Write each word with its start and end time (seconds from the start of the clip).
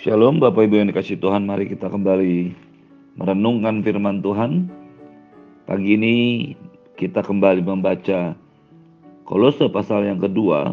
Shalom 0.00 0.40
Bapak 0.40 0.64
Ibu 0.64 0.80
yang 0.80 0.88
dikasih 0.88 1.20
Tuhan, 1.20 1.44
mari 1.44 1.68
kita 1.68 1.92
kembali 1.92 2.56
merenungkan 3.20 3.84
firman 3.84 4.24
Tuhan. 4.24 4.72
Pagi 5.68 5.92
ini 5.92 6.16
kita 6.96 7.20
kembali 7.20 7.60
membaca 7.60 8.32
Kolose 9.28 9.68
pasal 9.68 10.08
yang 10.08 10.16
kedua, 10.16 10.72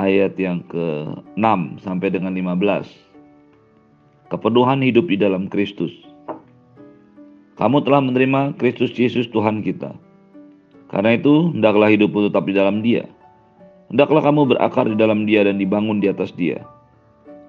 ayat 0.00 0.32
yang 0.40 0.64
ke-6 0.64 1.44
sampai 1.84 2.08
dengan 2.08 2.32
15. 2.32 2.88
Kepenuhan 4.32 4.80
hidup 4.80 5.04
di 5.04 5.20
dalam 5.20 5.52
Kristus. 5.52 5.92
Kamu 7.60 7.84
telah 7.84 8.00
menerima 8.00 8.56
Kristus 8.56 8.96
Yesus 8.96 9.28
Tuhan 9.28 9.60
kita. 9.60 9.92
Karena 10.88 11.20
itu, 11.20 11.52
hendaklah 11.52 11.92
hidupmu 11.92 12.32
tetap 12.32 12.48
di 12.48 12.56
dalam 12.56 12.80
dia. 12.80 13.04
Hendaklah 13.92 14.24
kamu 14.24 14.56
berakar 14.56 14.88
di 14.88 14.96
dalam 14.96 15.28
dia 15.28 15.44
dan 15.44 15.60
dibangun 15.60 16.00
di 16.00 16.08
atas 16.08 16.32
dia 16.32 16.64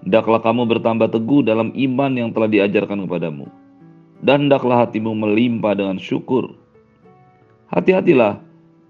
Hendaklah 0.05 0.37
kamu 0.37 0.69
bertambah 0.69 1.09
teguh 1.09 1.41
dalam 1.41 1.73
iman 1.73 2.11
yang 2.13 2.29
telah 2.29 2.45
diajarkan 2.45 3.09
kepadamu. 3.09 3.49
Dan 4.21 4.47
hendaklah 4.47 4.85
hatimu 4.85 5.17
melimpah 5.17 5.73
dengan 5.73 5.97
syukur. 5.97 6.53
Hati-hatilah, 7.73 8.37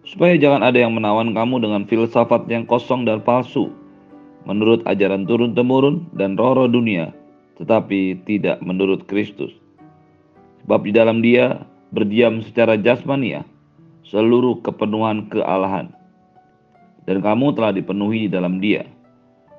supaya 0.03 0.35
jangan 0.35 0.59
ada 0.59 0.75
yang 0.75 0.91
menawan 0.91 1.31
kamu 1.31 1.63
dengan 1.63 1.87
filsafat 1.87 2.51
yang 2.51 2.67
kosong 2.67 3.07
dan 3.07 3.23
palsu, 3.23 3.71
menurut 4.43 4.83
ajaran 4.83 5.23
turun-temurun 5.23 6.03
dan 6.20 6.35
roh-roh 6.35 6.67
dunia, 6.67 7.15
tetapi 7.63 8.20
tidak 8.27 8.59
menurut 8.59 9.07
Kristus. 9.07 9.55
Sebab 10.67 10.84
di 10.84 10.91
dalam 10.91 11.23
dia 11.23 11.63
berdiam 11.95 12.43
secara 12.43 12.75
jasmania 12.75 13.47
seluruh 14.03 14.59
kepenuhan 14.67 15.31
kealahan. 15.31 15.95
Dan 17.07 17.23
kamu 17.23 17.55
telah 17.55 17.71
dipenuhi 17.71 18.27
di 18.27 18.31
dalam 18.34 18.59
dia 18.59 18.84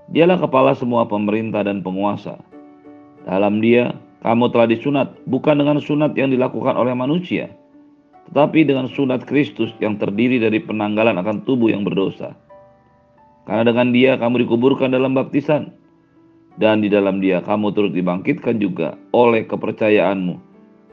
Dialah 0.07 0.39
kepala 0.39 0.73
semua 0.79 1.03
pemerintah 1.07 1.67
dan 1.67 1.83
penguasa. 1.83 2.39
Dalam 3.27 3.59
dia, 3.59 3.91
kamu 4.23 4.55
telah 4.55 4.71
disunat, 4.71 5.09
bukan 5.27 5.59
dengan 5.59 5.83
sunat 5.83 6.15
yang 6.15 6.31
dilakukan 6.31 6.79
oleh 6.79 6.95
manusia, 6.95 7.51
tetapi 8.31 8.63
dengan 8.63 8.87
sunat 8.87 9.27
Kristus 9.27 9.75
yang 9.83 9.99
terdiri 9.99 10.39
dari 10.39 10.63
penanggalan 10.63 11.19
akan 11.19 11.43
tubuh 11.43 11.75
yang 11.75 11.83
berdosa. 11.83 12.39
Karena 13.47 13.67
dengan 13.67 13.91
dia 13.91 14.15
kamu 14.15 14.47
dikuburkan 14.47 14.95
dalam 14.95 15.15
baptisan, 15.15 15.75
dan 16.59 16.83
di 16.83 16.89
dalam 16.91 17.19
dia 17.19 17.43
kamu 17.43 17.75
turut 17.75 17.93
dibangkitkan 17.93 18.63
juga 18.63 18.95
oleh 19.11 19.43
kepercayaanmu 19.47 20.39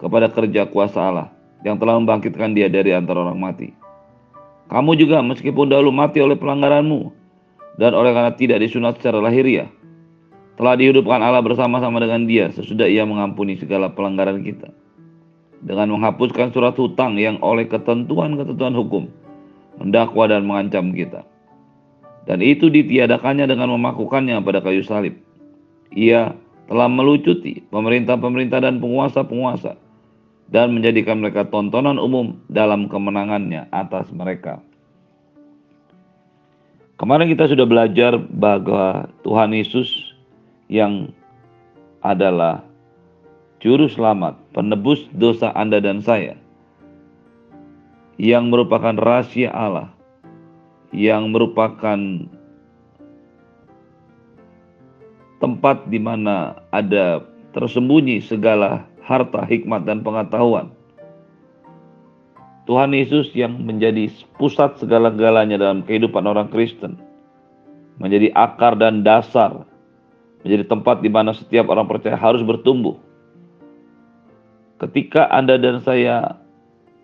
kepada 0.02 0.28
kerja 0.30 0.68
kuasa 0.68 1.00
Allah 1.00 1.30
yang 1.64 1.80
telah 1.80 1.96
membangkitkan 2.02 2.52
dia 2.52 2.68
dari 2.68 2.92
antara 2.92 3.24
orang 3.24 3.40
mati. 3.40 3.72
Kamu 4.68 4.98
juga 4.98 5.22
meskipun 5.22 5.70
dahulu 5.70 5.94
mati 5.94 6.20
oleh 6.20 6.36
pelanggaranmu, 6.36 7.23
dan 7.78 7.92
oleh 7.98 8.14
karena 8.14 8.34
tidak 8.38 8.62
disunat 8.62 8.98
secara 9.02 9.18
lahiriah, 9.22 9.70
telah 10.60 10.78
dihidupkan 10.78 11.22
Allah 11.22 11.42
bersama-sama 11.42 11.98
dengan 11.98 12.30
dia 12.30 12.54
sesudah 12.54 12.86
ia 12.86 13.04
mengampuni 13.08 13.58
segala 13.58 13.90
pelanggaran 13.90 14.46
kita. 14.46 14.70
Dengan 15.64 15.96
menghapuskan 15.96 16.52
surat 16.52 16.76
hutang 16.76 17.16
yang 17.16 17.40
oleh 17.40 17.64
ketentuan-ketentuan 17.72 18.76
hukum 18.76 19.08
mendakwa 19.80 20.28
dan 20.28 20.44
mengancam 20.44 20.92
kita. 20.92 21.24
Dan 22.28 22.44
itu 22.44 22.68
ditiadakannya 22.68 23.48
dengan 23.48 23.72
memakukannya 23.76 24.40
pada 24.44 24.60
kayu 24.60 24.84
salib. 24.84 25.16
Ia 25.96 26.36
telah 26.68 26.88
melucuti 26.92 27.64
pemerintah-pemerintah 27.72 28.64
dan 28.64 28.80
penguasa-penguasa 28.80 29.76
dan 30.52 30.76
menjadikan 30.76 31.20
mereka 31.20 31.48
tontonan 31.48 32.00
umum 32.00 32.40
dalam 32.52 32.88
kemenangannya 32.88 33.68
atas 33.72 34.12
mereka. 34.12 34.60
Kemarin 36.94 37.26
kita 37.26 37.50
sudah 37.50 37.66
belajar 37.66 38.22
bahwa 38.22 39.10
Tuhan 39.26 39.50
Yesus 39.50 40.14
yang 40.70 41.10
adalah 42.06 42.62
juru 43.58 43.90
selamat, 43.90 44.38
penebus 44.54 45.10
dosa 45.18 45.50
Anda 45.58 45.82
dan 45.82 46.06
saya, 46.06 46.38
yang 48.22 48.54
merupakan 48.54 48.94
rahasia 48.94 49.50
Allah, 49.50 49.90
yang 50.94 51.34
merupakan 51.34 51.98
tempat 55.42 55.90
di 55.90 55.98
mana 55.98 56.62
ada 56.70 57.26
tersembunyi 57.58 58.22
segala 58.22 58.86
harta, 59.02 59.42
hikmat, 59.50 59.90
dan 59.90 60.06
pengetahuan 60.06 60.70
Tuhan 62.64 62.96
Yesus 62.96 63.28
yang 63.36 63.60
menjadi 63.60 64.08
pusat 64.40 64.80
segala-galanya 64.80 65.60
dalam 65.60 65.84
kehidupan 65.84 66.24
orang 66.24 66.48
Kristen, 66.48 66.96
menjadi 68.00 68.32
akar 68.40 68.80
dan 68.80 69.04
dasar, 69.04 69.68
menjadi 70.48 70.72
tempat 70.72 71.04
di 71.04 71.12
mana 71.12 71.36
setiap 71.36 71.68
orang 71.68 71.92
percaya 71.92 72.16
harus 72.16 72.40
bertumbuh. 72.40 72.96
Ketika 74.80 75.28
Anda 75.28 75.60
dan 75.60 75.84
saya 75.84 76.40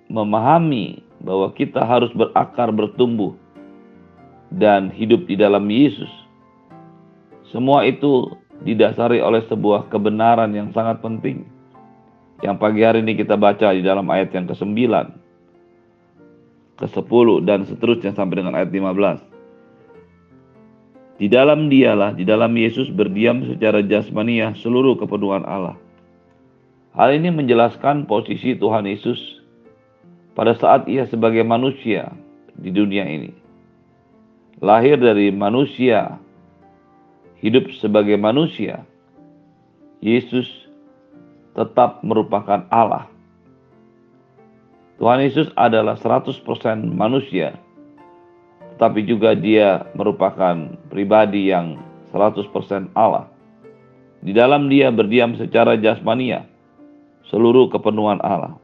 memahami 0.07 1.03
bahwa 1.19 1.51
kita 1.51 1.83
harus 1.83 2.11
berakar, 2.15 2.71
bertumbuh, 2.71 3.35
dan 4.55 4.87
hidup 4.87 5.27
di 5.27 5.35
dalam 5.35 5.67
Yesus, 5.67 6.09
semua 7.51 7.83
itu 7.83 8.31
didasari 8.63 9.19
oleh 9.19 9.43
sebuah 9.51 9.91
kebenaran 9.91 10.55
yang 10.55 10.71
sangat 10.71 11.03
penting. 11.03 11.43
Yang 12.39 12.55
pagi 12.63 12.81
hari 12.87 13.03
ini 13.03 13.19
kita 13.19 13.35
baca 13.35 13.75
di 13.75 13.83
dalam 13.83 14.07
ayat 14.07 14.31
yang 14.31 14.47
ke-9 14.47 15.18
ke-10 16.79 17.43
dan 17.43 17.67
seterusnya 17.67 18.15
sampai 18.15 18.39
dengan 18.39 18.55
ayat 18.55 18.71
15. 18.71 19.19
Di 21.19 21.27
dalam 21.27 21.67
dialah, 21.67 22.15
di 22.15 22.23
dalam 22.23 22.55
Yesus 22.55 22.87
berdiam 22.95 23.43
secara 23.43 23.83
jasmaniah 23.83 24.55
seluruh 24.55 24.95
kepenuhan 24.95 25.43
Allah. 25.43 25.75
Hal 26.95 27.11
ini 27.11 27.27
menjelaskan 27.27 28.07
posisi 28.07 28.55
Tuhan 28.55 28.87
Yesus 28.87 29.43
pada 30.31 30.55
saat 30.55 30.87
ia 30.87 31.03
sebagai 31.11 31.43
manusia 31.43 32.15
di 32.55 32.71
dunia 32.71 33.03
ini. 33.03 33.35
Lahir 34.63 34.95
dari 34.95 35.27
manusia, 35.35 36.15
hidup 37.43 37.67
sebagai 37.83 38.15
manusia, 38.15 38.87
Yesus 39.99 40.47
tetap 41.51 41.99
merupakan 42.07 42.63
Allah 42.71 43.08
Tuhan 44.99 45.23
Yesus 45.23 45.47
adalah 45.55 45.95
100% 45.95 46.43
manusia, 46.91 47.55
tetapi 48.75 49.07
juga 49.07 49.31
dia 49.31 49.87
merupakan 49.95 50.75
pribadi 50.91 51.47
yang 51.47 51.79
100% 52.11 52.51
Allah. 52.99 53.31
Di 54.19 54.35
dalam 54.35 54.67
dia 54.67 54.91
berdiam 54.91 55.39
secara 55.39 55.79
jasmania, 55.79 56.43
seluruh 57.31 57.71
kepenuhan 57.71 58.19
Allah. 58.19 58.59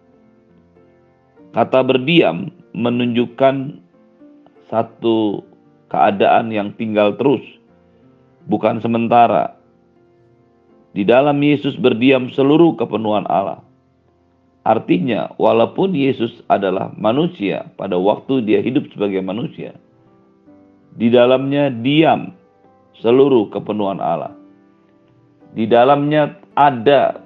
Kata 1.56 1.80
berdiam 1.88 2.52
menunjukkan 2.76 3.80
satu 4.68 5.40
keadaan 5.88 6.52
yang 6.52 6.76
tinggal 6.76 7.16
terus, 7.16 7.44
bukan 8.52 8.84
sementara. 8.84 9.56
Di 10.92 11.08
dalam 11.08 11.40
Yesus 11.40 11.80
berdiam 11.80 12.28
seluruh 12.28 12.76
kepenuhan 12.76 13.24
Allah. 13.32 13.65
Artinya, 14.66 15.30
walaupun 15.38 15.94
Yesus 15.94 16.42
adalah 16.50 16.90
manusia 16.98 17.70
pada 17.78 18.02
waktu 18.02 18.42
dia 18.42 18.66
hidup 18.66 18.90
sebagai 18.90 19.22
manusia, 19.22 19.78
di 20.98 21.14
dalamnya 21.14 21.70
diam 21.70 22.34
seluruh 22.98 23.54
kepenuhan 23.54 24.02
Allah. 24.02 24.34
Di 25.54 25.70
dalamnya 25.70 26.42
ada 26.58 27.22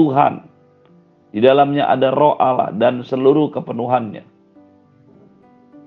Tuhan. 0.00 0.48
Di 1.30 1.44
dalamnya 1.44 1.92
ada 1.92 2.08
roh 2.10 2.40
Allah 2.40 2.72
dan 2.72 3.04
seluruh 3.04 3.52
kepenuhannya. 3.52 4.24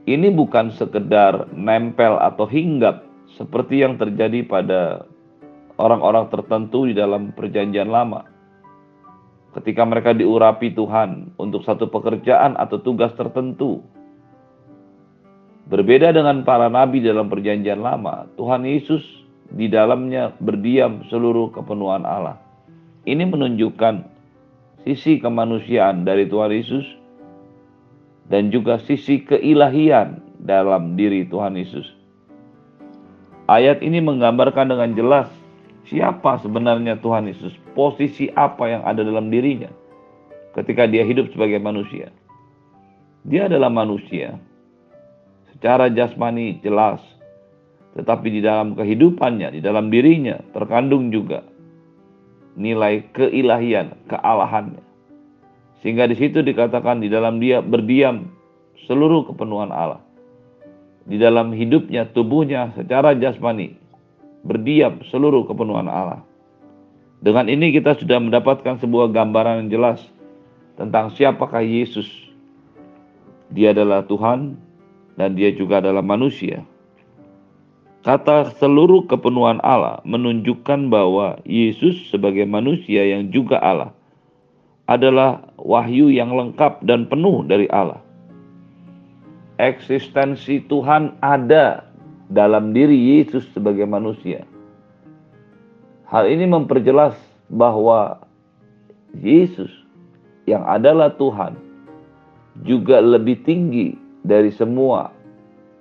Ini 0.06 0.28
bukan 0.38 0.70
sekedar 0.76 1.50
nempel 1.56 2.20
atau 2.22 2.46
hinggap 2.46 3.02
seperti 3.40 3.82
yang 3.82 3.98
terjadi 3.98 4.46
pada 4.46 5.08
orang-orang 5.82 6.30
tertentu 6.30 6.86
di 6.86 6.94
dalam 6.94 7.34
perjanjian 7.34 7.90
lama 7.90 8.33
ketika 9.54 9.86
mereka 9.86 10.12
diurapi 10.18 10.74
Tuhan 10.74 11.38
untuk 11.38 11.62
satu 11.62 11.88
pekerjaan 11.90 12.58
atau 12.58 12.82
tugas 12.82 13.14
tertentu. 13.14 13.86
Berbeda 15.70 16.12
dengan 16.12 16.44
para 16.44 16.68
nabi 16.68 17.00
dalam 17.00 17.32
perjanjian 17.32 17.80
lama, 17.80 18.28
Tuhan 18.36 18.68
Yesus 18.68 19.02
di 19.54 19.72
dalamnya 19.72 20.34
berdiam 20.42 21.06
seluruh 21.08 21.54
kepenuhan 21.54 22.04
Allah. 22.04 22.42
Ini 23.08 23.24
menunjukkan 23.24 24.04
sisi 24.84 25.22
kemanusiaan 25.24 26.04
dari 26.04 26.28
Tuhan 26.28 26.52
Yesus 26.52 26.86
dan 28.28 28.52
juga 28.52 28.80
sisi 28.84 29.24
keilahian 29.24 30.20
dalam 30.44 31.00
diri 31.00 31.24
Tuhan 31.28 31.56
Yesus. 31.56 31.88
Ayat 33.48 33.84
ini 33.84 34.00
menggambarkan 34.00 34.72
dengan 34.72 34.92
jelas 34.96 35.30
siapa 35.88 36.40
sebenarnya 36.40 37.00
Tuhan 37.00 37.28
Yesus, 37.28 37.54
posisi 37.76 38.32
apa 38.34 38.70
yang 38.70 38.82
ada 38.84 39.04
dalam 39.04 39.28
dirinya 39.28 39.72
ketika 40.54 40.88
dia 40.88 41.04
hidup 41.04 41.32
sebagai 41.34 41.60
manusia. 41.60 42.14
Dia 43.24 43.48
adalah 43.48 43.72
manusia. 43.72 44.36
Secara 45.56 45.88
jasmani 45.88 46.60
jelas 46.60 47.00
tetapi 47.94 48.28
di 48.34 48.42
dalam 48.42 48.74
kehidupannya, 48.74 49.54
di 49.54 49.62
dalam 49.62 49.94
dirinya 49.94 50.42
terkandung 50.52 51.14
juga 51.14 51.46
nilai 52.58 53.06
keilahian, 53.14 53.94
kealahannya. 54.10 54.82
Sehingga 55.82 56.10
di 56.10 56.18
situ 56.18 56.42
dikatakan 56.42 57.06
di 57.06 57.10
dalam 57.12 57.38
dia 57.38 57.62
berdiam 57.62 58.34
seluruh 58.90 59.30
kepenuhan 59.30 59.70
Allah. 59.70 60.02
Di 61.04 61.20
dalam 61.20 61.52
hidupnya, 61.52 62.08
tubuhnya 62.16 62.72
secara 62.74 63.14
jasmani 63.14 63.83
berdiam 64.44 65.00
seluruh 65.08 65.48
kepenuhan 65.48 65.88
Allah. 65.88 66.22
Dengan 67.24 67.48
ini 67.48 67.72
kita 67.72 67.96
sudah 67.96 68.20
mendapatkan 68.20 68.78
sebuah 68.84 69.16
gambaran 69.16 69.66
yang 69.66 69.70
jelas 69.80 70.00
tentang 70.76 71.08
siapakah 71.16 71.64
Yesus. 71.64 72.08
Dia 73.56 73.72
adalah 73.72 74.04
Tuhan 74.04 74.60
dan 75.16 75.40
dia 75.40 75.56
juga 75.56 75.80
adalah 75.80 76.04
manusia. 76.04 76.68
Kata 78.04 78.52
seluruh 78.60 79.08
kepenuhan 79.08 79.64
Allah 79.64 80.04
menunjukkan 80.04 80.92
bahwa 80.92 81.40
Yesus 81.48 82.12
sebagai 82.12 82.44
manusia 82.44 83.08
yang 83.08 83.32
juga 83.32 83.64
Allah 83.64 83.96
adalah 84.92 85.40
wahyu 85.56 86.12
yang 86.12 86.36
lengkap 86.36 86.84
dan 86.84 87.08
penuh 87.08 87.48
dari 87.48 87.72
Allah. 87.72 88.04
Eksistensi 89.56 90.60
Tuhan 90.68 91.16
ada 91.24 91.88
dalam 92.34 92.74
diri 92.74 93.22
Yesus 93.22 93.46
sebagai 93.54 93.86
manusia. 93.86 94.44
Hal 96.10 96.26
ini 96.26 96.50
memperjelas 96.50 97.14
bahwa 97.54 98.26
Yesus 99.14 99.70
yang 100.50 100.66
adalah 100.66 101.14
Tuhan 101.14 101.54
juga 102.66 102.98
lebih 103.02 103.46
tinggi 103.46 103.94
dari 104.26 104.50
semua 104.50 105.14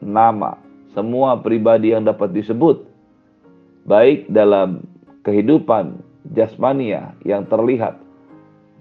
nama, 0.05 0.61
semua 0.93 1.41
pribadi 1.41 1.97
yang 1.97 2.05
dapat 2.05 2.37
disebut, 2.37 2.85
baik 3.89 4.29
dalam 4.29 4.85
kehidupan 5.25 6.01
jasmania 6.37 7.17
yang 7.25 7.49
terlihat 7.49 7.97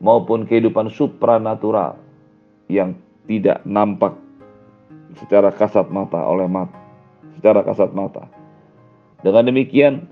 maupun 0.01 0.43
kehidupan 0.49 0.89
supranatural 0.91 1.95
yang 2.67 2.97
tidak 3.29 3.61
nampak 3.63 4.17
secara 5.19 5.53
kasat 5.53 5.87
mata 5.91 6.17
oleh 6.17 6.47
mata, 6.49 6.79
secara 7.41 7.65
kasat 7.65 7.89
mata. 7.97 8.29
Dengan 9.25 9.49
demikian, 9.49 10.05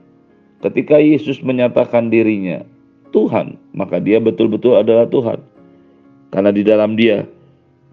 ketika 0.66 0.98
Yesus 0.98 1.46
menyatakan 1.46 2.10
dirinya 2.10 2.66
Tuhan, 3.14 3.62
maka 3.78 4.02
dia 4.02 4.18
betul-betul 4.18 4.82
adalah 4.82 5.06
Tuhan. 5.06 5.38
Karena 6.34 6.50
di 6.50 6.66
dalam 6.66 6.98
dia 6.98 7.30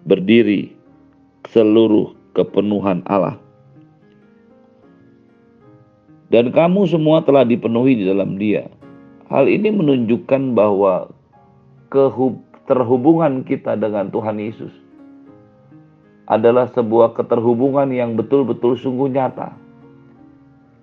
berdiri 0.09 0.73
seluruh 1.53 2.17
kepenuhan 2.33 3.05
Allah. 3.05 3.37
Dan 6.33 6.49
kamu 6.49 6.89
semua 6.89 7.21
telah 7.21 7.45
dipenuhi 7.45 8.01
di 8.01 8.05
dalam 8.09 8.41
dia. 8.41 8.65
Hal 9.29 9.45
ini 9.45 9.69
menunjukkan 9.69 10.57
bahwa 10.57 11.13
keterhubungan 11.93 13.45
kita 13.45 13.77
dengan 13.77 14.09
Tuhan 14.09 14.41
Yesus 14.41 14.86
adalah 16.27 16.67
sebuah 16.75 17.15
keterhubungan 17.15 17.87
yang 17.91 18.19
betul-betul 18.19 18.75
sungguh 18.75 19.09
nyata. 19.11 19.55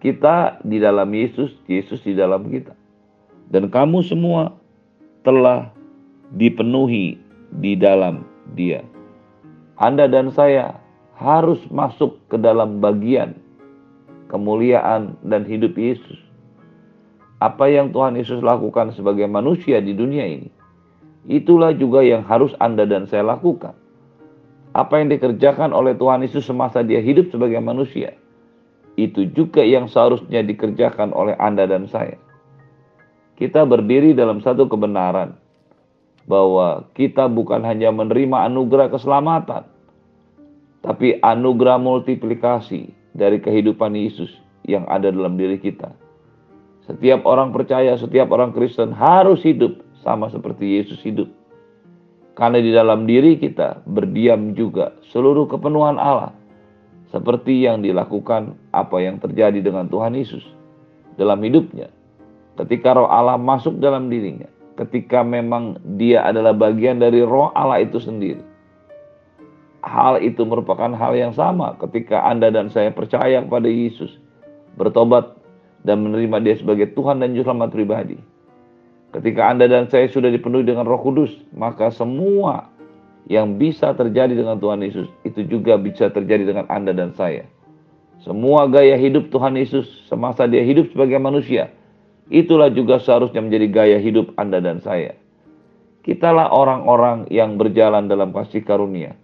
Kita 0.01 0.61
di 0.65 0.81
dalam 0.81 1.09
Yesus, 1.13 1.53
Yesus 1.65 2.01
di 2.05 2.13
dalam 2.13 2.49
kita. 2.49 2.77
Dan 3.49 3.69
kamu 3.73 4.05
semua 4.05 4.53
telah 5.25 5.73
dipenuhi 6.37 7.17
di 7.61 7.73
dalam 7.77 8.25
Dia. 8.57 8.85
Anda 9.81 10.09
dan 10.09 10.33
saya 10.33 10.77
harus 11.17 11.61
masuk 11.73 12.21
ke 12.29 12.37
dalam 12.37 12.81
bagian 12.81 13.37
kemuliaan 14.29 15.17
dan 15.25 15.45
hidup 15.45 15.77
Yesus. 15.77 16.21
Apa 17.41 17.69
yang 17.69 17.93
Tuhan 17.93 18.17
Yesus 18.17 18.41
lakukan 18.41 18.93
sebagai 18.97 19.29
manusia 19.29 19.81
di 19.81 19.93
dunia 19.93 20.25
ini 20.25 20.49
Itulah 21.25 21.73
juga 21.73 22.05
yang 22.05 22.21
harus 22.29 22.53
Anda 22.61 22.85
dan 22.85 23.09
saya 23.09 23.25
lakukan. 23.25 23.73
Apa 24.75 24.99
yang 24.99 25.09
dikerjakan 25.15 25.71
oleh 25.71 25.95
Tuhan 25.95 26.27
Yesus 26.27 26.51
semasa 26.51 26.83
dia 26.83 26.99
hidup 26.99 27.31
sebagai 27.31 27.63
manusia, 27.63 28.19
itu 28.99 29.31
juga 29.31 29.63
yang 29.63 29.87
seharusnya 29.87 30.43
dikerjakan 30.43 31.15
oleh 31.15 31.39
Anda 31.39 31.71
dan 31.71 31.87
saya. 31.87 32.19
Kita 33.39 33.67
berdiri 33.67 34.15
dalam 34.15 34.43
satu 34.43 34.67
kebenaran 34.67 35.39
bahwa 36.27 36.91
kita 36.99 37.31
bukan 37.31 37.63
hanya 37.63 37.95
menerima 37.95 38.51
anugerah 38.51 38.91
keselamatan, 38.91 39.63
tapi 40.83 41.23
anugerah 41.23 41.79
multiplikasi 41.79 42.91
dari 43.15 43.39
kehidupan 43.39 43.95
Yesus 43.95 44.31
yang 44.67 44.87
ada 44.91 45.11
dalam 45.11 45.39
diri 45.39 45.59
kita. 45.59 45.95
Setiap 46.85 47.25
orang 47.25 47.55
percaya, 47.55 47.97
setiap 47.97 48.29
orang 48.35 48.51
Kristen 48.51 48.91
harus 48.93 49.41
hidup 49.47 49.81
sama 50.05 50.29
seperti 50.29 50.83
Yesus 50.83 51.01
hidup. 51.01 51.31
Karena 52.35 52.59
di 52.59 52.75
dalam 52.75 53.07
diri 53.07 53.39
kita 53.39 53.87
berdiam 53.87 54.59
juga 54.59 54.91
seluruh 55.15 55.47
kepenuhan 55.47 56.03
Allah. 56.03 56.35
Seperti 57.15 57.63
yang 57.63 57.79
dilakukan 57.79 58.59
apa 58.75 58.99
yang 58.99 59.23
terjadi 59.23 59.63
dengan 59.63 59.87
Tuhan 59.87 60.19
Yesus 60.19 60.43
dalam 61.15 61.39
hidupnya. 61.47 61.87
Ketika 62.59 62.99
roh 62.99 63.07
Allah 63.07 63.39
masuk 63.39 63.79
dalam 63.79 64.11
dirinya. 64.11 64.51
Ketika 64.75 65.23
memang 65.23 65.79
dia 65.95 66.27
adalah 66.27 66.51
bagian 66.51 66.99
dari 66.99 67.23
roh 67.23 67.55
Allah 67.55 67.87
itu 67.87 68.03
sendiri. 68.03 68.43
Hal 69.87 70.19
itu 70.19 70.43
merupakan 70.43 70.91
hal 70.91 71.15
yang 71.15 71.31
sama 71.31 71.79
ketika 71.79 72.27
Anda 72.27 72.51
dan 72.51 72.67
saya 72.67 72.91
percaya 72.91 73.39
kepada 73.47 73.71
Yesus. 73.71 74.19
Bertobat 74.75 75.39
dan 75.87 76.03
menerima 76.03 76.43
dia 76.43 76.59
sebagai 76.59 76.91
Tuhan 76.99 77.23
dan 77.23 77.39
Juru 77.39 77.47
Selamat 77.47 77.71
pribadi 77.71 78.34
Ketika 79.15 79.47
Anda 79.47 79.71
dan 79.71 79.87
saya 79.87 80.11
sudah 80.11 80.27
dipenuhi 80.27 80.67
dengan 80.67 80.91
Roh 80.91 80.99
Kudus, 80.99 81.31
maka 81.55 81.95
semua 81.95 82.67
yang 83.31 83.55
bisa 83.63 83.95
terjadi 83.95 84.35
dengan 84.35 84.59
Tuhan 84.59 84.83
Yesus 84.83 85.07
itu 85.23 85.47
juga 85.47 85.79
bisa 85.79 86.11
terjadi 86.11 86.51
dengan 86.51 86.67
Anda 86.67 86.91
dan 86.91 87.15
saya. 87.15 87.47
Semua 88.27 88.67
gaya 88.67 88.99
hidup 88.99 89.31
Tuhan 89.31 89.55
Yesus 89.55 89.87
semasa 90.11 90.51
dia 90.51 90.67
hidup 90.67 90.91
sebagai 90.91 91.23
manusia, 91.23 91.71
itulah 92.27 92.75
juga 92.75 92.99
seharusnya 92.99 93.39
menjadi 93.39 93.67
gaya 93.71 93.99
hidup 94.03 94.35
Anda 94.35 94.59
dan 94.59 94.83
saya. 94.83 95.15
Kitalah 96.03 96.51
orang-orang 96.51 97.31
yang 97.31 97.55
berjalan 97.55 98.11
dalam 98.11 98.35
kasih 98.35 98.67
karunia. 98.67 99.15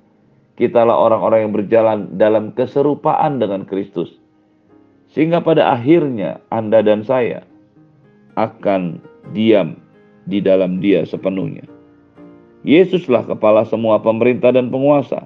Kitalah 0.54 0.96
orang-orang 0.96 1.50
yang 1.50 1.52
berjalan 1.52 1.98
dalam 2.14 2.54
keserupaan 2.54 3.42
dengan 3.42 3.66
Kristus. 3.66 4.14
Sehingga 5.10 5.42
pada 5.42 5.74
akhirnya 5.74 6.38
Anda 6.48 6.80
dan 6.80 7.02
saya 7.02 7.42
akan 8.38 9.09
diam 9.32 9.76
di 10.26 10.38
dalam 10.42 10.78
dia 10.78 11.04
sepenuhnya. 11.04 11.64
Yesuslah 12.62 13.24
kepala 13.24 13.64
semua 13.64 13.96
pemerintah 14.00 14.52
dan 14.52 14.68
penguasa. 14.68 15.24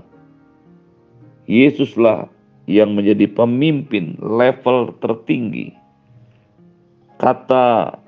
Yesuslah 1.50 2.30
yang 2.70 2.94
menjadi 2.96 3.28
pemimpin 3.28 4.16
level 4.22 4.94
tertinggi. 5.02 5.74
Kata 7.18 7.98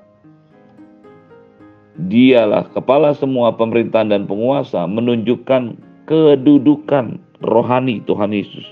dialah 1.97 2.69
kepala 2.71 3.13
semua 3.17 3.53
pemerintahan 3.53 4.13
dan 4.13 4.23
penguasa 4.29 4.85
menunjukkan 4.85 5.77
kedudukan 6.07 7.19
rohani 7.43 8.01
Tuhan 8.05 8.31
Yesus. 8.31 8.65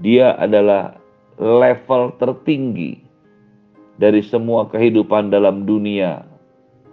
Dia 0.00 0.34
adalah 0.36 0.96
level 1.36 2.16
tertinggi 2.16 3.05
dari 3.96 4.20
semua 4.24 4.68
kehidupan 4.68 5.32
dalam 5.32 5.64
dunia 5.64 6.24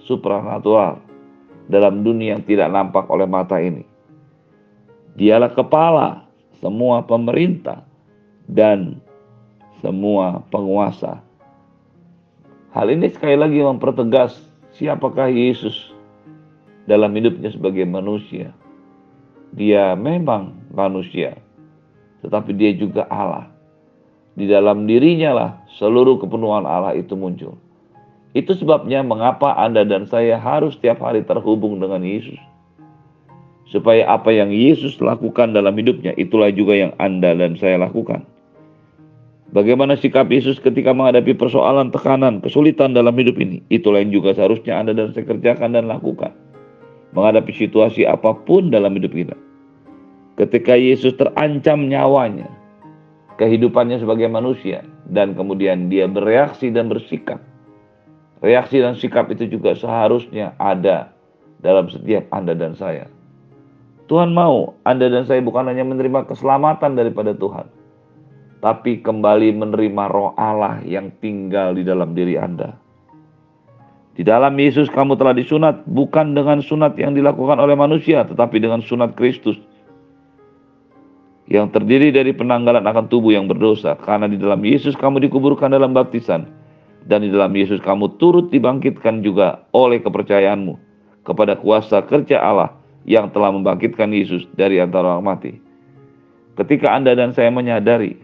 supranatural, 0.03 0.99
dalam 1.67 2.03
dunia 2.03 2.35
yang 2.39 2.43
tidak 2.43 2.71
nampak 2.71 3.07
oleh 3.11 3.27
mata 3.27 3.59
ini. 3.59 3.87
Dialah 5.15 5.53
kepala 5.53 6.25
semua 6.59 7.03
pemerintah 7.05 7.85
dan 8.49 8.99
semua 9.83 10.41
penguasa. 10.47 11.19
Hal 12.73 12.89
ini 12.89 13.11
sekali 13.13 13.37
lagi 13.37 13.61
mempertegas 13.61 14.33
siapakah 14.73 15.29
Yesus 15.29 15.93
dalam 16.89 17.13
hidupnya 17.13 17.53
sebagai 17.53 17.85
manusia. 17.85 18.49
Dia 19.53 19.93
memang 19.93 20.57
manusia, 20.73 21.37
tetapi 22.25 22.57
dia 22.57 22.73
juga 22.73 23.05
Allah. 23.05 23.52
Di 24.33 24.49
dalam 24.49 24.89
dirinya 24.89 25.31
lah 25.33 25.49
seluruh 25.77 26.17
kepenuhan 26.17 26.65
Allah 26.65 26.97
itu 26.97 27.13
muncul. 27.13 27.53
Itu 28.33 28.57
sebabnya 28.57 29.05
mengapa 29.05 29.53
Anda 29.61 29.85
dan 29.85 30.09
saya 30.09 30.41
harus 30.41 30.73
setiap 30.73 31.05
hari 31.05 31.21
terhubung 31.21 31.77
dengan 31.77 32.01
Yesus. 32.01 32.41
Supaya 33.69 34.09
apa 34.09 34.33
yang 34.33 34.49
Yesus 34.49 34.97
lakukan 34.97 35.53
dalam 35.53 35.77
hidupnya, 35.77 36.17
itulah 36.17 36.49
juga 36.49 36.73
yang 36.73 36.93
Anda 36.97 37.37
dan 37.37 37.57
saya 37.61 37.77
lakukan. 37.77 38.25
Bagaimana 39.53 39.93
sikap 39.93 40.33
Yesus 40.33 40.57
ketika 40.57 40.97
menghadapi 40.97 41.37
persoalan, 41.37 41.93
tekanan, 41.93 42.41
kesulitan 42.41 42.97
dalam 42.97 43.13
hidup 43.13 43.37
ini? 43.37 43.61
Itulah 43.69 44.01
yang 44.01 44.09
juga 44.09 44.33
seharusnya 44.33 44.81
Anda 44.81 44.97
dan 44.97 45.13
saya 45.13 45.29
kerjakan 45.29 45.77
dan 45.77 45.85
lakukan. 45.85 46.33
Menghadapi 47.13 47.53
situasi 47.53 48.09
apa 48.09 48.33
pun 48.33 48.73
dalam 48.73 48.97
hidup 48.97 49.13
kita. 49.13 49.37
Ketika 50.41 50.73
Yesus 50.73 51.13
terancam 51.21 51.85
nyawanya, 51.85 52.49
kehidupannya 53.43 53.99
sebagai 53.99 54.31
manusia, 54.31 54.87
dan 55.11 55.35
kemudian 55.35 55.91
dia 55.91 56.07
bereaksi 56.07 56.71
dan 56.71 56.87
bersikap. 56.87 57.43
Reaksi 58.39 58.79
dan 58.79 58.95
sikap 58.95 59.27
itu 59.35 59.51
juga 59.51 59.75
seharusnya 59.75 60.55
ada 60.55 61.11
dalam 61.59 61.91
setiap 61.91 62.23
Anda 62.31 62.55
dan 62.55 62.79
saya. 62.79 63.11
Tuhan 64.07 64.31
mau 64.31 64.79
Anda 64.87 65.11
dan 65.11 65.27
saya 65.27 65.43
bukan 65.43 65.67
hanya 65.67 65.83
menerima 65.83 66.23
keselamatan 66.31 66.95
daripada 66.95 67.35
Tuhan, 67.35 67.67
tapi 68.63 69.03
kembali 69.03 69.59
menerima 69.59 70.03
roh 70.07 70.31
Allah 70.39 70.79
yang 70.87 71.11
tinggal 71.19 71.75
di 71.75 71.83
dalam 71.83 72.15
diri 72.15 72.39
Anda. 72.39 72.79
Di 74.13 74.23
dalam 74.23 74.55
Yesus 74.55 74.87
kamu 74.87 75.19
telah 75.19 75.35
disunat 75.35 75.83
bukan 75.89 76.37
dengan 76.37 76.63
sunat 76.63 76.95
yang 76.95 77.11
dilakukan 77.11 77.59
oleh 77.59 77.75
manusia, 77.75 78.23
tetapi 78.23 78.61
dengan 78.63 78.79
sunat 78.79 79.19
Kristus 79.19 79.59
yang 81.53 81.69
terdiri 81.69 82.09
dari 82.09 82.33
penanggalan 82.33 82.81
akan 82.81 83.05
tubuh 83.13 83.29
yang 83.37 83.45
berdosa. 83.45 83.93
Karena 84.01 84.25
di 84.25 84.41
dalam 84.41 84.65
Yesus 84.65 84.97
kamu 84.97 85.21
dikuburkan 85.29 85.69
dalam 85.69 85.93
baptisan, 85.93 86.49
dan 87.05 87.21
di 87.21 87.29
dalam 87.29 87.53
Yesus 87.53 87.77
kamu 87.85 88.17
turut 88.17 88.49
dibangkitkan 88.49 89.21
juga 89.21 89.61
oleh 89.69 90.01
kepercayaanmu 90.01 90.73
kepada 91.21 91.53
kuasa 91.61 92.01
kerja 92.09 92.41
Allah 92.41 92.73
yang 93.05 93.29
telah 93.29 93.53
membangkitkan 93.53 94.09
Yesus 94.09 94.49
dari 94.57 94.81
antara 94.81 95.13
orang 95.13 95.37
mati. 95.37 95.53
Ketika 96.57 96.89
Anda 96.89 97.13
dan 97.13 97.37
saya 97.37 97.53
menyadari 97.53 98.17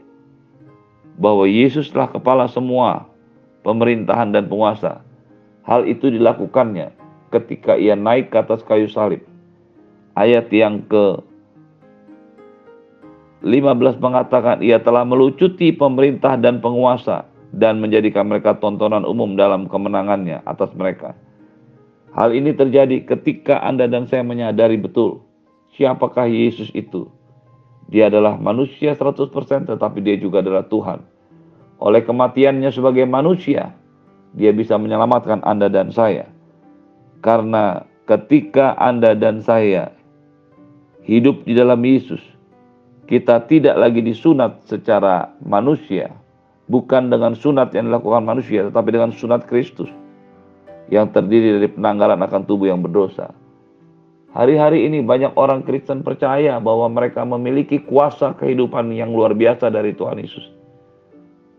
bahwa 1.22 1.46
Yesus 1.46 1.94
telah 1.94 2.10
kepala 2.10 2.50
semua 2.50 3.06
pemerintahan 3.62 4.34
dan 4.34 4.50
penguasa, 4.50 5.06
hal 5.70 5.86
itu 5.86 6.10
dilakukannya 6.10 6.90
ketika 7.30 7.78
ia 7.78 7.94
naik 7.94 8.34
ke 8.34 8.42
atas 8.42 8.66
kayu 8.66 8.90
salib. 8.90 9.22
Ayat 10.18 10.50
yang 10.50 10.82
ke 10.90 11.22
15 13.40 14.04
mengatakan 14.04 14.60
ia 14.60 14.84
telah 14.84 15.08
melucuti 15.08 15.72
pemerintah 15.72 16.36
dan 16.36 16.60
penguasa 16.60 17.24
dan 17.56 17.80
menjadikan 17.80 18.28
mereka 18.28 18.60
tontonan 18.60 19.08
umum 19.08 19.40
dalam 19.40 19.66
kemenangannya 19.72 20.44
atas 20.44 20.70
mereka. 20.76 21.16
Hal 22.12 22.36
ini 22.36 22.52
terjadi 22.52 23.06
ketika 23.06 23.64
Anda 23.64 23.88
dan 23.88 24.10
saya 24.10 24.26
menyadari 24.26 24.76
betul 24.76 25.24
siapakah 25.78 26.28
Yesus 26.28 26.68
itu. 26.76 27.08
Dia 27.90 28.12
adalah 28.12 28.38
manusia 28.38 28.94
100% 28.94 29.32
tetapi 29.72 30.00
dia 30.04 30.20
juga 30.20 30.44
adalah 30.44 30.68
Tuhan. 30.68 31.00
Oleh 31.80 32.04
kematiannya 32.04 32.70
sebagai 32.76 33.08
manusia, 33.08 33.72
dia 34.36 34.52
bisa 34.52 34.76
menyelamatkan 34.76 35.42
Anda 35.48 35.72
dan 35.72 35.90
saya. 35.96 36.28
Karena 37.24 37.88
ketika 38.06 38.76
Anda 38.78 39.16
dan 39.16 39.42
saya 39.42 39.96
hidup 41.08 41.48
di 41.48 41.58
dalam 41.58 41.82
Yesus, 41.82 42.22
kita 43.10 43.42
tidak 43.50 43.74
lagi 43.74 44.06
disunat 44.06 44.62
secara 44.70 45.34
manusia, 45.42 46.14
bukan 46.70 47.10
dengan 47.10 47.34
sunat 47.34 47.74
yang 47.74 47.90
dilakukan 47.90 48.22
manusia, 48.22 48.70
tetapi 48.70 48.94
dengan 48.94 49.10
sunat 49.10 49.50
Kristus 49.50 49.90
yang 50.94 51.10
terdiri 51.10 51.58
dari 51.58 51.70
penanggalan 51.74 52.22
akan 52.22 52.46
tubuh 52.46 52.70
yang 52.70 52.86
berdosa. 52.86 53.34
Hari-hari 54.30 54.86
ini 54.86 55.02
banyak 55.02 55.34
orang 55.34 55.66
Kristen 55.66 56.06
percaya 56.06 56.62
bahwa 56.62 56.86
mereka 56.86 57.26
memiliki 57.26 57.82
kuasa 57.82 58.38
kehidupan 58.38 58.94
yang 58.94 59.10
luar 59.10 59.34
biasa 59.34 59.74
dari 59.74 59.98
Tuhan 59.98 60.22
Yesus. 60.22 60.54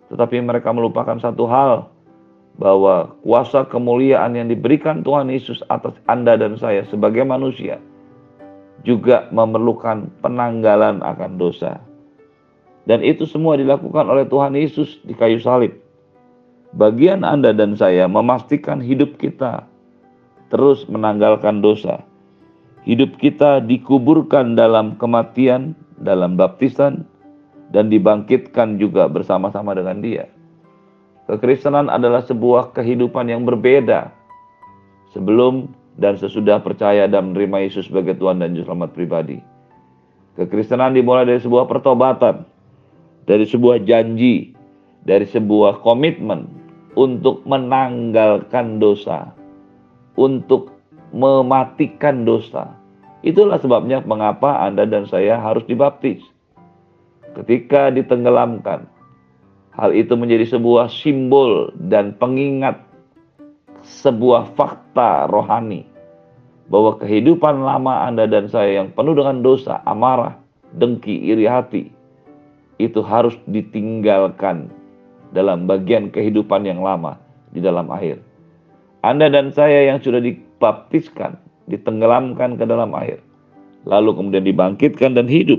Tetapi 0.07 0.38
mereka 0.38 0.71
melupakan 0.71 1.19
satu 1.19 1.50
hal, 1.50 1.90
bahwa 2.62 3.19
kuasa 3.26 3.66
kemuliaan 3.66 4.38
yang 4.38 4.47
diberikan 4.47 5.02
Tuhan 5.02 5.26
Yesus 5.35 5.66
atas 5.66 5.99
Anda 6.07 6.38
dan 6.38 6.54
saya 6.54 6.87
sebagai 6.87 7.26
manusia 7.26 7.83
juga 8.83 9.29
memerlukan 9.33 10.09
penanggalan 10.25 11.05
akan 11.05 11.37
dosa. 11.37 11.81
Dan 12.89 13.05
itu 13.05 13.29
semua 13.29 13.61
dilakukan 13.61 14.09
oleh 14.09 14.25
Tuhan 14.27 14.57
Yesus 14.57 14.99
di 15.05 15.13
kayu 15.13 15.39
salib. 15.39 15.77
Bagian 16.75 17.27
Anda 17.27 17.51
dan 17.53 17.75
saya 17.75 18.07
memastikan 18.07 18.79
hidup 18.79 19.19
kita 19.21 19.67
terus 20.51 20.87
menanggalkan 20.91 21.63
dosa. 21.63 22.03
Hidup 22.89 23.21
kita 23.21 23.61
dikuburkan 23.61 24.57
dalam 24.57 24.97
kematian, 24.97 25.77
dalam 26.01 26.35
baptisan, 26.35 27.05
dan 27.71 27.93
dibangkitkan 27.93 28.81
juga 28.81 29.07
bersama-sama 29.07 29.77
dengan 29.77 30.03
Dia. 30.03 30.27
Kekristenan 31.31 31.87
adalah 31.87 32.27
sebuah 32.27 32.75
kehidupan 32.75 33.31
yang 33.31 33.47
berbeda 33.47 34.11
sebelum 35.15 35.71
dan 36.00 36.16
sesudah 36.16 36.64
percaya 36.64 37.04
dan 37.04 37.30
menerima 37.30 37.69
Yesus 37.69 37.92
sebagai 37.92 38.16
Tuhan 38.16 38.40
dan 38.40 38.57
Juru 38.57 38.73
Selamat 38.73 38.90
pribadi. 38.97 39.38
Kekristenan 40.40 40.97
dimulai 40.97 41.28
dari 41.28 41.45
sebuah 41.45 41.69
pertobatan, 41.69 42.49
dari 43.28 43.45
sebuah 43.45 43.85
janji, 43.85 44.57
dari 45.04 45.28
sebuah 45.28 45.85
komitmen 45.85 46.49
untuk 46.97 47.45
menanggalkan 47.45 48.80
dosa, 48.80 49.37
untuk 50.16 50.73
mematikan 51.12 52.25
dosa. 52.25 52.73
Itulah 53.21 53.61
sebabnya 53.61 54.00
mengapa 54.00 54.64
Anda 54.64 54.88
dan 54.88 55.04
saya 55.04 55.37
harus 55.37 55.69
dibaptis. 55.69 56.25
Ketika 57.37 57.92
ditenggelamkan, 57.92 58.88
hal 59.76 59.92
itu 59.92 60.16
menjadi 60.16 60.57
sebuah 60.57 60.88
simbol 60.88 61.69
dan 61.76 62.16
pengingat 62.16 62.80
sebuah 63.85 64.57
fakta 64.57 65.28
rohani 65.28 65.90
bahwa 66.71 66.97
kehidupan 67.03 67.67
lama 67.67 68.07
Anda 68.07 68.31
dan 68.31 68.47
saya 68.47 68.81
yang 68.81 68.95
penuh 68.95 69.19
dengan 69.19 69.43
dosa, 69.43 69.83
amarah, 69.85 70.39
dengki, 70.79 71.19
iri 71.35 71.45
hati, 71.50 71.91
itu 72.79 73.03
harus 73.03 73.35
ditinggalkan 73.50 74.71
dalam 75.35 75.67
bagian 75.67 76.09
kehidupan 76.15 76.62
yang 76.62 76.81
lama 76.81 77.19
di 77.50 77.59
dalam 77.59 77.91
air. 77.91 78.23
Anda 79.03 79.27
dan 79.27 79.50
saya 79.50 79.91
yang 79.91 79.99
sudah 79.99 80.23
dibaptiskan, 80.23 81.35
ditenggelamkan 81.67 82.55
ke 82.55 82.65
dalam 82.65 82.95
air, 82.95 83.19
lalu 83.83 84.15
kemudian 84.15 84.47
dibangkitkan 84.47 85.19
dan 85.19 85.27
hidup, 85.27 85.59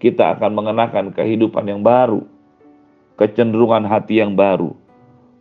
kita 0.00 0.36
akan 0.36 0.56
mengenakan 0.56 1.12
kehidupan 1.12 1.68
yang 1.68 1.84
baru, 1.84 2.24
kecenderungan 3.20 3.84
hati 3.84 4.24
yang 4.24 4.32
baru. 4.32 4.72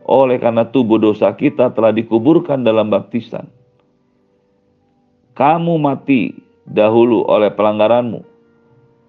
Oleh 0.05 0.37
karena 0.37 0.67
tubuh 0.67 1.01
dosa 1.01 1.33
kita 1.33 1.73
telah 1.73 1.89
dikuburkan 1.89 2.61
dalam 2.61 2.93
baptisan. 2.93 3.49
Kamu 5.35 5.75
mati 5.83 6.31
dahulu 6.63 7.27
oleh 7.27 7.51
pelanggaranmu, 7.51 8.23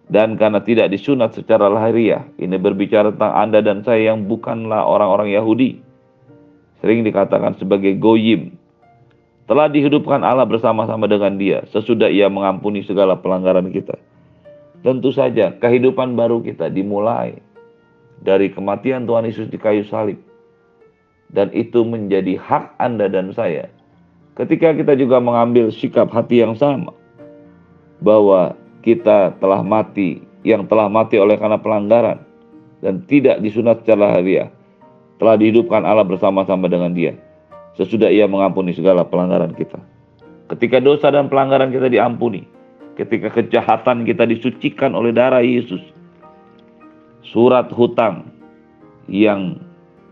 dan 0.07 0.39
karena 0.39 0.63
tidak 0.63 0.91
disunat 0.91 1.35
secara 1.35 1.67
lahiriah. 1.67 2.27
Ini 2.39 2.59
berbicara 2.59 3.11
tentang 3.15 3.35
Anda 3.35 3.63
dan 3.63 3.83
saya 3.83 4.15
yang 4.15 4.27
bukanlah 4.27 4.87
orang-orang 4.87 5.35
Yahudi. 5.35 5.79
Sering 6.83 7.03
dikatakan 7.03 7.59
sebagai 7.59 7.95
goyim. 7.99 8.55
Telah 9.47 9.71
dihidupkan 9.71 10.27
Allah 10.27 10.43
bersama-sama 10.43 11.07
dengan 11.07 11.39
dia 11.39 11.63
sesudah 11.71 12.11
ia 12.11 12.27
mengampuni 12.27 12.83
segala 12.83 13.15
pelanggaran 13.15 13.71
kita. 13.71 13.95
Tentu 14.83 15.15
saja 15.15 15.55
kehidupan 15.55 16.19
baru 16.19 16.43
kita 16.43 16.71
dimulai 16.71 17.39
dari 18.23 18.51
kematian 18.51 19.07
Tuhan 19.07 19.27
Yesus 19.27 19.47
di 19.47 19.59
kayu 19.59 19.87
salib. 19.87 20.19
Dan 21.31 21.51
itu 21.55 21.83
menjadi 21.83 22.39
hak 22.39 22.79
Anda 22.79 23.11
dan 23.11 23.35
saya. 23.35 23.67
Ketika 24.37 24.77
kita 24.77 24.93
juga 25.01 25.17
mengambil 25.17 25.73
sikap 25.73 26.13
hati 26.13 26.45
yang 26.45 26.53
sama. 26.61 26.93
Bahwa 28.05 28.53
kita 28.85 29.33
telah 29.41 29.65
mati, 29.65 30.21
yang 30.45 30.69
telah 30.69 30.93
mati 30.93 31.17
oleh 31.17 31.41
karena 31.41 31.57
pelanggaran 31.57 32.21
dan 32.85 33.01
tidak 33.09 33.41
disunat 33.41 33.81
secara 33.81 34.21
hariah, 34.21 34.53
telah 35.17 35.41
dihidupkan 35.41 35.89
Allah 35.89 36.05
bersama-sama 36.05 36.69
dengan 36.69 36.93
dia. 36.93 37.17
Sesudah 37.81 38.13
ia 38.13 38.29
mengampuni 38.29 38.77
segala 38.77 39.09
pelanggaran 39.09 39.57
kita. 39.57 39.81
Ketika 40.53 40.85
dosa 40.85 41.09
dan 41.09 41.33
pelanggaran 41.33 41.73
kita 41.73 41.89
diampuni, 41.89 42.45
ketika 43.01 43.33
kejahatan 43.33 44.05
kita 44.05 44.29
disucikan 44.29 44.93
oleh 44.93 45.17
darah 45.17 45.41
Yesus, 45.41 45.81
surat 47.25 47.73
hutang 47.73 48.29
yang 49.09 49.57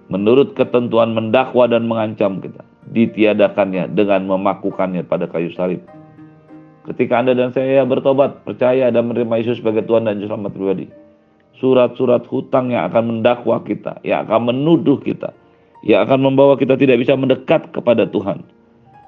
menurut 0.09 0.57
ketentuan 0.57 1.13
mendakwa 1.13 1.69
dan 1.69 1.85
mengancam 1.85 2.41
kita 2.41 2.65
ditiadakannya 2.95 3.91
dengan 3.93 4.25
memakukannya 4.31 5.03
pada 5.05 5.27
kayu 5.27 5.51
salib. 5.53 5.83
Ketika 6.87 7.21
Anda 7.21 7.35
dan 7.35 7.51
saya 7.51 7.83
bertobat, 7.83 8.47
percaya 8.47 8.93
dan 8.93 9.11
menerima 9.11 9.35
Yesus 9.41 9.59
sebagai 9.59 9.83
Tuhan 9.89 10.07
dan 10.07 10.21
Juru 10.21 10.37
Selamat 10.37 10.53
pribadi. 10.53 10.87
Surat-surat 11.59 12.23
hutang 12.29 12.71
yang 12.71 12.87
akan 12.93 13.19
mendakwa 13.19 13.63
kita, 13.65 13.99
yang 14.05 14.29
akan 14.29 14.53
menuduh 14.53 15.01
kita, 15.01 15.33
yang 15.83 16.05
akan 16.05 16.29
membawa 16.29 16.55
kita 16.61 16.77
tidak 16.77 17.01
bisa 17.01 17.17
mendekat 17.17 17.73
kepada 17.73 18.05
Tuhan. 18.07 18.45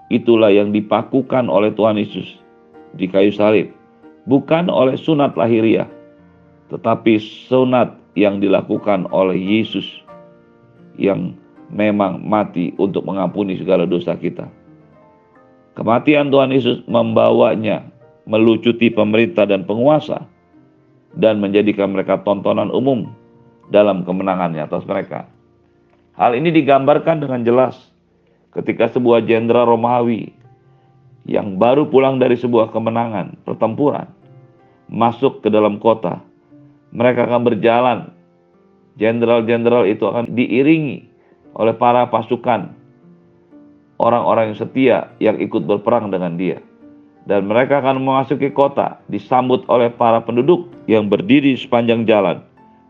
Itulah 0.09 0.55
yang 0.55 0.73
dipakukan 0.73 1.51
oleh 1.53 1.75
Tuhan 1.75 2.01
Yesus 2.01 2.39
di 2.97 3.07
kayu 3.11 3.35
salib. 3.35 3.69
Bukan 4.27 4.73
oleh 4.73 4.97
sunat 4.97 5.37
lahiriah, 5.37 5.87
tetapi 6.73 7.21
sunat 7.51 7.93
yang 8.17 8.41
dilakukan 8.41 9.05
oleh 9.13 9.37
Yesus 9.37 9.85
yang 10.97 11.37
memang 11.71 12.23
mati 12.23 12.75
untuk 12.79 13.07
mengampuni 13.07 13.59
segala 13.59 13.87
dosa 13.87 14.15
kita. 14.15 14.47
Kematian 15.77 16.33
Tuhan 16.33 16.51
Yesus 16.55 16.81
membawanya 16.89 17.85
melucuti 18.25 18.89
pemerintah 18.89 19.45
dan 19.45 19.69
penguasa 19.69 20.25
dan 21.15 21.39
menjadikan 21.39 21.93
mereka 21.93 22.21
tontonan 22.25 22.73
umum 22.73 23.13
dalam 23.69 24.03
kemenangannya 24.03 24.65
atas 24.65 24.83
mereka. 24.89 25.29
Hal 26.17 26.33
ini 26.33 26.49
digambarkan 26.49 27.21
dengan 27.21 27.45
jelas 27.45 27.77
ketika 28.57 28.89
sebuah 28.89 29.21
jenderal 29.29 29.69
Romawi 29.69 30.33
yang 31.29 31.61
baru 31.61 31.91
pulang 31.93 32.17
dari 32.17 32.41
sebuah 32.41 32.73
kemenangan 32.73 33.37
pertempuran 33.45 34.09
masuk 34.89 35.43
ke 35.45 35.53
dalam 35.53 35.77
kota. 35.83 36.23
Mereka 36.95 37.27
akan 37.29 37.43
berjalan. 37.43 37.99
Jenderal-jenderal 38.97 39.85
itu 39.85 40.09
akan 40.09 40.33
diiringi 40.33 41.05
oleh 41.57 41.73
para 41.73 42.05
pasukan 42.13 42.73
orang-orang 43.97 44.53
yang 44.53 44.59
setia 44.61 44.99
yang 45.19 45.37
ikut 45.41 45.65
berperang 45.65 46.13
dengan 46.13 46.37
dia. 46.37 46.61
Dan 47.27 47.51
mereka 47.51 47.83
akan 47.83 47.99
memasuki 48.07 48.55
kota 48.55 49.03
disambut 49.11 49.67
oleh 49.67 49.91
para 49.91 50.23
penduduk 50.23 50.71
yang 50.87 51.11
berdiri 51.11 51.59
sepanjang 51.59 52.07
jalan 52.07 52.39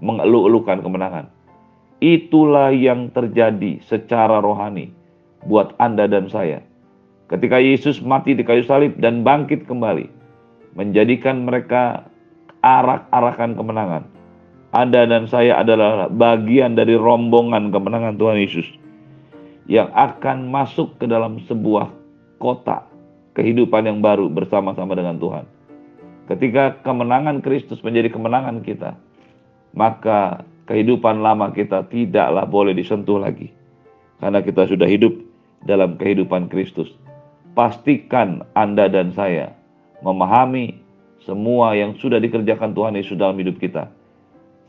mengeluh-elukan 0.05 0.85
kemenangan. 0.85 1.33
Itulah 2.05 2.69
yang 2.77 3.09
terjadi 3.17 3.81
secara 3.81 4.45
rohani 4.45 4.93
buat 5.49 5.73
Anda 5.81 6.05
dan 6.05 6.29
saya. 6.29 6.61
Ketika 7.33 7.57
Yesus 7.57 8.05
mati 8.05 8.37
di 8.37 8.45
kayu 8.45 8.61
salib 8.69 9.01
dan 9.01 9.25
bangkit 9.25 9.65
kembali, 9.65 10.05
menjadikan 10.77 11.49
mereka 11.49 12.05
arak-arakan 12.61 13.57
kemenangan. 13.57 14.05
Anda 14.75 15.07
dan 15.07 15.31
saya 15.31 15.63
adalah 15.63 16.11
bagian 16.11 16.75
dari 16.75 16.99
rombongan 16.99 17.71
kemenangan 17.71 18.19
Tuhan 18.19 18.39
Yesus 18.43 18.67
yang 19.67 19.91
akan 19.95 20.51
masuk 20.51 20.99
ke 20.99 21.07
dalam 21.11 21.43
sebuah 21.47 21.91
kota 22.39 22.87
kehidupan 23.35 23.87
yang 23.87 23.99
baru 24.01 24.31
bersama-sama 24.31 24.97
dengan 24.97 25.19
Tuhan. 25.19 25.45
Ketika 26.27 26.83
kemenangan 26.83 27.39
Kristus 27.43 27.79
menjadi 27.87 28.11
kemenangan 28.11 28.63
kita, 28.67 28.99
maka 29.77 30.43
kehidupan 30.67 31.23
lama 31.23 31.55
kita 31.55 31.87
tidaklah 31.87 32.43
boleh 32.49 32.75
disentuh 32.75 33.23
lagi. 33.23 33.55
Karena 34.19 34.43
kita 34.43 34.67
sudah 34.67 34.89
hidup 34.89 35.15
dalam 35.63 35.95
kehidupan 35.95 36.51
Kristus. 36.51 36.91
Pastikan 37.55 38.43
Anda 38.57 38.91
dan 38.91 39.15
saya 39.15 39.55
memahami 40.01 40.77
semua 41.25 41.75
yang 41.75 41.97
sudah 41.97 42.21
dikerjakan 42.21 42.73
Tuhan 42.77 42.95
Yesus 42.97 43.17
dalam 43.17 43.37
hidup 43.41 43.59
kita, 43.59 43.89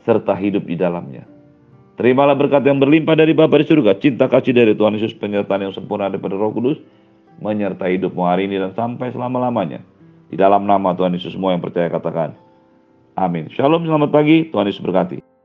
serta 0.08 0.32
hidup 0.32 0.64
di 0.64 0.80
dalamnya. 0.80 1.28
Terimalah 2.00 2.32
berkat 2.32 2.64
yang 2.64 2.80
berlimpah 2.80 3.12
dari 3.12 3.36
Bapa 3.36 3.60
di 3.60 3.68
surga, 3.68 4.00
cinta 4.00 4.24
kasih 4.24 4.56
dari 4.56 4.72
Tuhan 4.72 4.96
Yesus, 4.96 5.12
penyertaan 5.12 5.68
yang 5.68 5.74
sempurna 5.76 6.08
daripada 6.08 6.40
Roh 6.40 6.54
Kudus, 6.56 6.80
menyertai 7.44 8.00
hidupmu 8.00 8.24
hari 8.24 8.48
ini 8.48 8.56
dan 8.56 8.72
sampai 8.72 9.12
selama-lamanya. 9.12 9.84
Di 10.32 10.40
dalam 10.40 10.64
nama 10.64 10.96
Tuhan 10.96 11.12
Yesus 11.12 11.36
semua 11.36 11.52
yang 11.52 11.60
percaya 11.60 11.92
katakan. 11.92 12.32
Amin. 13.18 13.52
Shalom, 13.52 13.84
selamat 13.84 14.08
pagi. 14.14 14.48
Tuhan 14.48 14.64
Yesus 14.70 14.80
berkati. 14.80 15.37